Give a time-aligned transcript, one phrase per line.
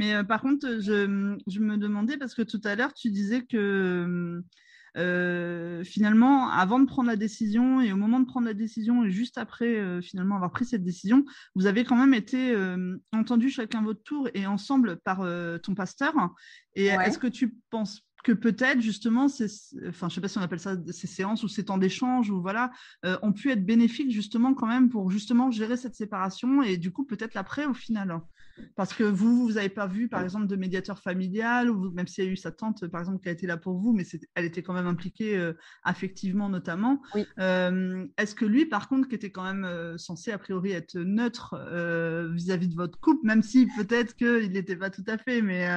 [0.00, 3.42] Mais euh, par contre, je, je, me demandais, parce que tout à l'heure, tu disais
[3.44, 4.42] que
[4.96, 9.10] euh, finalement, avant de prendre la décision et au moment de prendre la décision et
[9.10, 13.50] juste après euh, finalement avoir pris cette décision, vous avez quand même été euh, entendus
[13.50, 15.18] chacun votre tour et ensemble par
[15.62, 16.14] ton pasteur.
[16.76, 19.48] Et est-ce que tu penses que peut-être justement, ces,
[19.86, 22.40] enfin je sais pas si on appelle ça ces séances ou ces temps d'échange ou
[22.40, 22.70] voilà,
[23.20, 27.04] ont pu être bénéfiques justement quand même pour justement gérer cette séparation et du coup
[27.04, 28.22] peut-être l'après au final?
[28.76, 32.24] Parce que vous, vous n'avez pas vu, par exemple, de médiateur familial, ou même s'il
[32.24, 34.04] y a eu sa tante, par exemple, qui a été là pour vous, mais
[34.34, 35.52] elle était quand même impliquée euh,
[35.84, 37.02] affectivement, notamment.
[37.38, 40.98] Euh, est-ce que lui, par contre, qui était quand même euh, censé, a priori, être
[40.98, 41.56] neutre
[42.32, 45.68] vis-à-vis de votre couple, même si peut-être qu'il n'était pas tout à fait, mais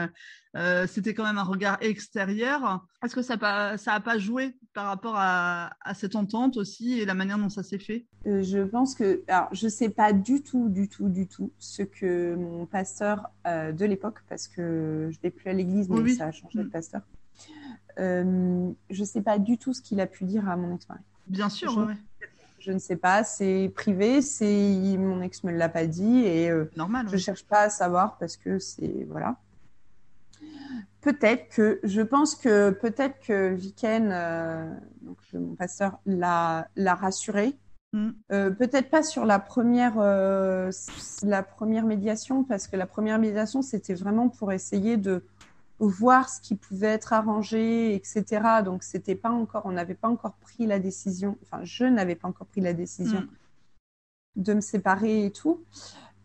[0.87, 4.85] c'était quand même un regard extérieur, est-ce que ça n'a pas, ça pas joué par
[4.85, 8.05] rapport à, à, cette entente aussi et la manière dont ça s'est fait?
[8.25, 11.83] Je pense que, alors, je ne sais pas du tout, du tout, du tout ce
[11.83, 16.13] que mon pasteur euh, de l'époque, parce que je ne vais plus à l'église, mais
[16.15, 16.71] ça a changé de mm.
[16.71, 17.01] pasteur.
[17.99, 21.03] Euh, je ne sais pas du tout ce qu'il a pu dire à mon ex-mari.
[21.27, 22.25] Bien sûr, je,
[22.59, 26.69] je ne sais pas, c'est privé, c'est mon ex me l'a pas dit et euh,
[26.75, 27.07] normal.
[27.07, 29.37] Je ne cherche pas à savoir parce que c'est voilà.
[31.01, 34.09] Peut-être que je pense que peut-être que Viken,
[35.01, 37.55] donc mon pasteur, l'a l'a rassuré
[37.93, 38.09] Mm.
[38.31, 40.71] Euh, peut-être pas sur la première, euh,
[41.21, 45.23] la première médiation, parce que la première médiation, c'était vraiment pour essayer de
[45.79, 48.41] voir ce qui pouvait être arrangé, etc.
[48.65, 52.27] Donc, c'était pas encore, on n'avait pas encore pris la décision, enfin, je n'avais pas
[52.27, 53.27] encore pris la décision mm.
[54.37, 55.63] de me séparer et tout.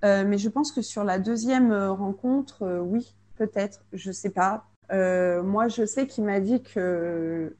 [0.04, 4.64] Euh, mais je pense que sur la deuxième rencontre, oui, peut-être, je sais pas.
[4.90, 7.54] moi, je sais qu'il m'a dit que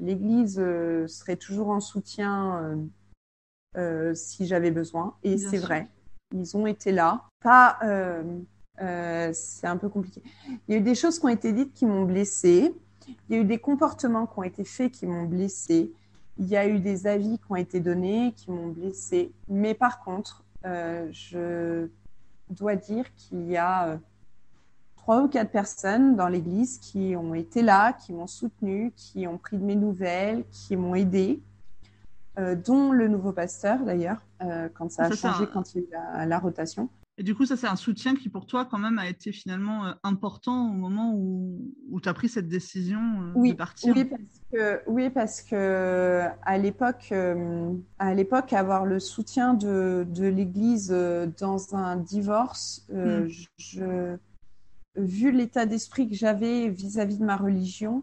[0.00, 0.56] l'Église
[1.06, 2.76] serait toujours en soutien
[3.76, 5.14] euh, si j'avais besoin.
[5.22, 5.88] Et c'est vrai,
[6.32, 7.22] ils ont été là.
[7.42, 8.22] Pas, euh,
[8.80, 10.22] euh, c'est un peu compliqué.
[10.68, 12.74] Il y a eu des choses qui ont été dites qui m'ont blessée.
[13.28, 15.92] Il y a eu des comportements qui ont été faits qui m'ont blessée.
[16.38, 19.32] Il y a eu des avis qui ont été donnés qui m'ont blessée.
[19.48, 21.88] Mais par contre, je
[22.50, 23.98] dois dire qu'il y a
[25.04, 29.36] trois ou quatre personnes dans l'église qui ont été là, qui m'ont soutenue, qui ont
[29.36, 31.42] pris de mes nouvelles, qui m'ont aidée.
[32.36, 36.24] Euh, dont le nouveau pasteur d'ailleurs, euh, quand ça a changé, quand il y a
[36.24, 36.88] eu la, rotation.
[37.16, 39.86] Et du coup, ça, c'est un soutien qui, pour toi, quand même, a été finalement
[39.86, 43.00] euh, important au moment où, où tu as pris cette décision
[43.36, 43.94] oui, de partir?
[43.94, 47.14] Oui, parce que, oui, parce que à l'époque,
[48.00, 50.90] à l'époque, avoir le soutien de, de l'Église
[51.38, 53.28] dans un divorce, hmm.
[53.58, 54.16] je,
[54.96, 58.02] vu l'état d'esprit que j'avais vis-à-vis de ma religion,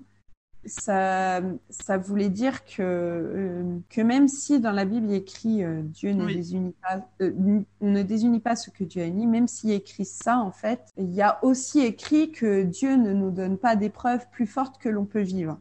[0.66, 5.81] ça, ça voulait dire que, euh, que même si dans la Bible il écrit euh,
[5.81, 9.71] Dieu ne, désunit pas, euh, ne désunit pas ce que Dieu a uni, même s'il
[9.71, 13.75] écrit ça, en fait, il y a aussi écrit que Dieu ne nous donne pas
[13.75, 15.59] d'épreuves plus fortes que l'on peut vivre.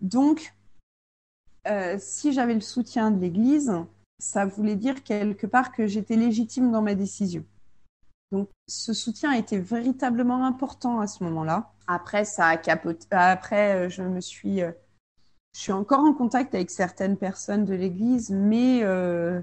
[0.00, 0.52] Donc,
[1.98, 3.72] si j'avais le soutien de l'Église,
[4.18, 7.44] ça voulait dire quelque part que j'étais légitime dans ma décision.
[8.32, 11.70] Donc, ce soutien a été véritablement important à ce moment-là.
[11.86, 13.06] Après, ça a capoté.
[13.10, 14.62] Après, euh, je me suis.
[14.62, 14.72] Euh,
[15.54, 19.42] je suis encore en contact avec certaines personnes de l'Église, mais euh,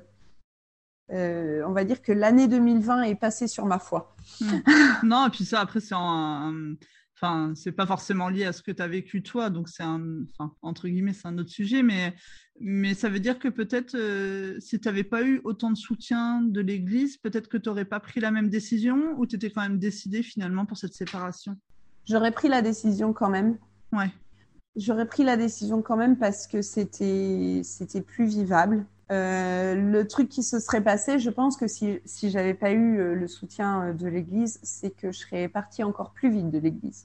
[1.12, 4.16] on va dire que l'année 2020 est passée sur ma foi.
[4.42, 4.58] Hmm.
[5.04, 6.74] non, et puis ça, après, c'est un,
[7.22, 10.02] enfin, c'est pas forcément lié à ce que tu as vécu toi, donc c'est un,
[10.38, 12.16] enfin, entre guillemets, c'est un autre sujet, mais,
[12.60, 16.42] mais ça veut dire que peut-être euh, si tu n'avais pas eu autant de soutien
[16.42, 19.62] de l'Église, peut-être que tu n'aurais pas pris la même décision ou tu étais quand
[19.62, 21.58] même décidé finalement pour cette séparation?
[22.06, 23.58] J'aurais pris la décision quand même.
[23.92, 24.10] Ouais.
[24.76, 28.86] J'aurais pris la décision quand même parce que c'était, c'était plus vivable.
[29.12, 33.00] Euh, le truc qui se serait passé, je pense que si, si j'avais pas eu
[33.00, 36.60] euh, le soutien euh, de l'Église, c'est que je serais partie encore plus vite de
[36.60, 37.04] l'Église.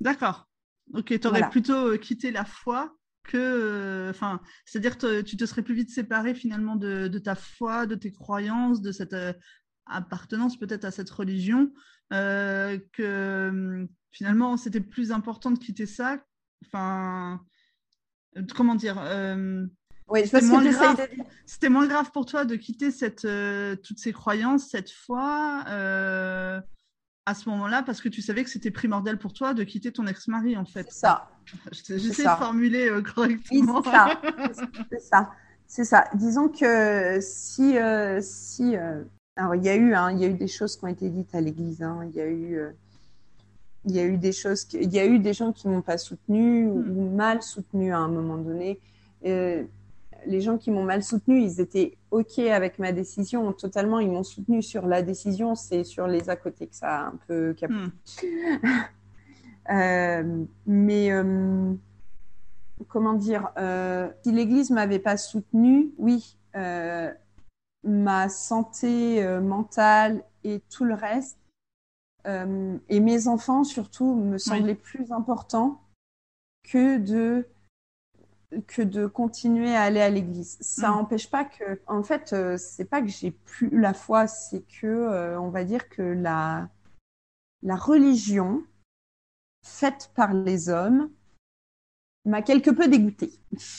[0.00, 0.48] D'accord.
[0.94, 4.08] Ok, tu aurais plutôt quitté la foi que.
[4.10, 7.94] Enfin, c'est-à-dire que tu te serais plus vite séparé finalement de, de, ta foi, de
[7.94, 9.14] tes croyances, de cette
[9.86, 11.70] appartenance peut-être à cette religion,
[12.10, 16.18] que finalement c'était plus important de quitter ça.
[16.66, 17.40] Enfin,
[18.56, 19.00] comment dire
[20.10, 21.08] oui, c'était moins, grave...
[21.70, 26.60] moins grave pour toi de quitter cette, euh, toutes ces croyances, cette foi, euh,
[27.26, 30.06] à ce moment-là, parce que tu savais que c'était primordial pour toi de quitter ton
[30.06, 30.86] ex-mari, en fait.
[30.90, 31.30] C'est ça.
[31.72, 33.82] J'essaie de formuler euh, correctement.
[33.84, 33.90] Oui,
[34.90, 35.30] c'est ça.
[35.66, 36.04] c'est ça.
[36.14, 37.76] Disons que si,
[38.20, 38.76] si
[39.36, 41.08] alors il y a eu, hein, il y a eu des choses qui ont été
[41.08, 41.82] dites à l'église.
[41.82, 42.00] Hein.
[42.10, 42.60] il y a eu,
[43.84, 45.98] il y a eu des choses, il y a eu des gens qui m'ont pas
[45.98, 47.14] soutenu ou, hmm.
[47.14, 48.80] mal soutenu à un moment donné.
[50.26, 53.52] Les gens qui m'ont mal soutenu, ils étaient OK avec ma décision.
[53.52, 55.54] Totalement, ils m'ont soutenu sur la décision.
[55.54, 57.90] C'est sur les à côté que ça a un peu capoté.
[58.22, 58.68] Hmm.
[59.70, 61.72] Euh, mais euh,
[62.88, 63.52] comment dire
[64.24, 66.36] Si l'Église m'avait pas soutenu, oui,
[67.84, 71.38] ma santé mentale et tout le reste,
[72.24, 75.80] et mes enfants surtout, me semblaient plus importants
[76.64, 77.46] que de
[78.66, 80.58] que de continuer à aller à l'église.
[80.60, 81.30] Ça n'empêche mm.
[81.30, 85.40] pas que, en fait, euh, c'est pas que j'ai plus la foi, c'est que, euh,
[85.40, 86.68] on va dire que la,
[87.62, 88.62] la religion
[89.64, 91.10] faite par les hommes
[92.24, 93.32] m'a quelque peu dégoûtée.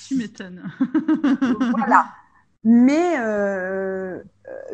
[0.08, 0.64] Tu m'étonnes.
[1.78, 2.14] voilà.
[2.64, 4.22] Mais euh,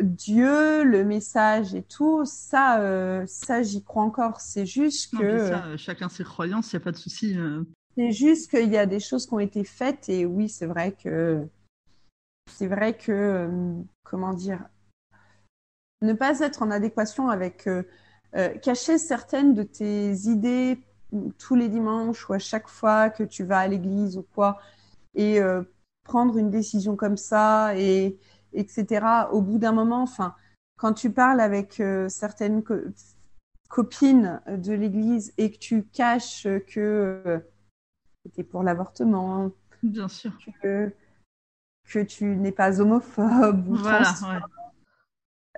[0.01, 4.41] Dieu, le message et tout, ça, ça j'y crois encore.
[4.41, 5.47] C'est juste que.
[5.47, 7.37] Ça, chacun ses croyances, il n'y a pas de souci.
[7.97, 10.91] C'est juste qu'il y a des choses qui ont été faites et oui, c'est vrai
[10.91, 11.47] que
[12.51, 13.73] c'est vrai que euh,
[14.03, 14.69] comment dire
[16.03, 17.81] ne pas être en adéquation avec euh,
[18.35, 20.79] euh, cacher certaines de tes idées
[21.39, 24.59] tous les dimanches ou à chaque fois que tu vas à l'église ou quoi
[25.15, 25.39] et
[26.03, 28.19] prendre une décision comme ça et
[28.53, 29.29] etc.
[29.31, 30.35] Au bout d'un moment, enfin
[30.77, 32.61] quand tu parles avec certaines
[33.69, 37.41] copines de l'église et que tu caches que
[38.27, 39.51] c'était pour l'avortement.
[39.83, 40.31] Bien sûr.
[40.61, 40.91] Que,
[41.85, 44.13] que tu n'es pas homophobe ou voilà,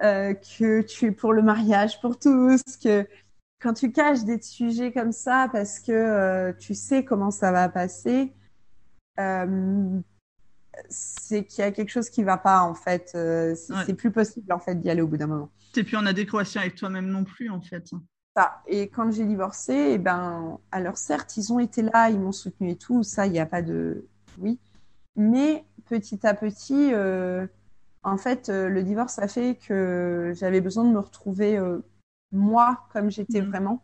[0.03, 3.07] euh, que tu es pour le mariage pour tous, que
[3.59, 7.67] quand tu caches des sujets comme ça parce que euh, tu sais comment ça va
[7.69, 8.33] passer,
[9.19, 9.99] euh,
[10.89, 13.17] c'est qu'il y a quelque chose qui va pas en fait.
[13.55, 15.49] c'est plus possible en fait d'y aller au bout d'un moment.
[15.73, 17.91] T'es plus en adéquation avec toi-même non plus en fait.
[18.67, 22.71] Et quand j'ai divorcé, eh ben, alors certes, ils ont été là, ils m'ont soutenu
[22.71, 24.05] et tout, ça, il n'y a pas de.
[24.39, 24.59] Oui.
[25.15, 27.47] Mais petit à petit, euh,
[28.03, 31.79] en fait, euh, le divorce a fait que j'avais besoin de me retrouver euh,
[32.31, 33.49] moi comme j'étais mmh.
[33.49, 33.83] vraiment,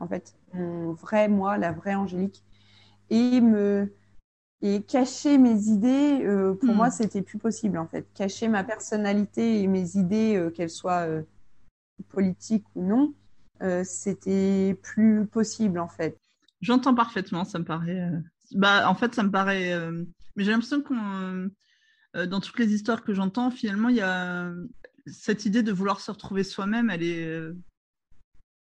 [0.00, 2.44] en fait, mon vrai moi, la vraie Angélique.
[3.10, 3.92] Et me.
[4.62, 6.20] Et cacher mes idées,
[6.60, 6.76] pour mmh.
[6.76, 8.06] moi, c'était plus possible, en fait.
[8.14, 11.06] Cacher ma personnalité et mes idées, qu'elles soient
[12.08, 13.12] politiques ou non,
[13.84, 16.18] c'était plus possible en fait.
[16.60, 18.00] J'entends parfaitement, ça me paraît.
[18.00, 18.18] Euh,
[18.52, 19.72] bah, en fait, ça me paraît.
[19.72, 20.04] Euh,
[20.36, 21.50] mais j'ai l'impression que
[22.26, 24.52] dans toutes les histoires que j'entends, finalement, il y a
[25.06, 27.38] cette idée de vouloir se retrouver soi-même, elle est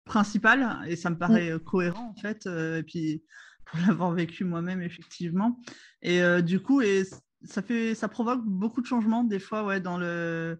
[0.05, 2.45] principale et ça me paraît cohérent en fait.
[2.45, 3.23] et puis
[3.65, 5.59] pour l'avoir vécu moi-même effectivement.
[6.01, 7.03] Et du coup, et
[7.43, 10.59] ça fait, ça provoque beaucoup de changements des fois, ouais, dans le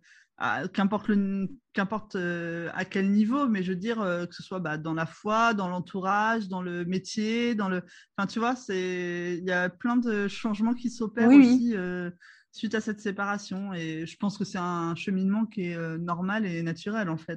[0.73, 1.09] qu'importe
[1.73, 4.93] qu'importe euh, à quel niveau, mais je veux dire euh, que ce soit bah, dans
[4.93, 7.83] la foi, dans l'entourage, dans le métier, dans le,
[8.15, 12.09] enfin tu vois, c'est il y a plein de changements qui s'opèrent aussi euh,
[12.51, 16.63] suite à cette séparation, et je pense que c'est un cheminement qui est normal et
[16.63, 17.35] naturel en fait.